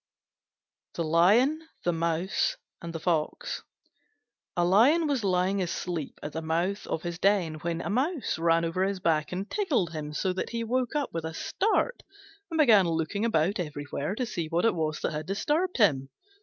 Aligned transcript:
THE 0.95 1.03
LION, 1.03 1.61
THE 1.83 1.93
MOUSE, 1.93 2.57
AND 2.81 2.91
THE 2.91 2.99
FOX 2.99 3.61
A 4.57 4.65
Lion 4.65 5.05
was 5.05 5.23
lying 5.23 5.61
asleep 5.61 6.19
at 6.23 6.31
the 6.33 6.41
mouth 6.41 6.87
of 6.87 7.03
his 7.03 7.19
den 7.19 7.59
when 7.61 7.81
a 7.81 7.89
Mouse 7.91 8.39
ran 8.39 8.65
over 8.65 8.83
his 8.83 8.99
back 8.99 9.31
and 9.31 9.47
tickled 9.47 9.91
him 9.91 10.11
so 10.13 10.33
that 10.33 10.49
he 10.49 10.63
woke 10.63 10.95
up 10.95 11.13
with 11.13 11.23
a 11.23 11.35
start 11.35 12.01
and 12.49 12.57
began 12.57 12.87
looking 12.87 13.23
about 13.25 13.59
everywhere 13.59 14.15
to 14.15 14.25
see 14.25 14.47
what 14.47 14.65
it 14.65 14.73
was 14.73 14.99
that 15.01 15.11
had 15.11 15.27
disturbed 15.27 15.77
him. 15.77 16.09